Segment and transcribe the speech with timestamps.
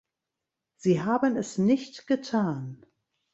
[0.77, 2.83] Sie haben es nicht getan.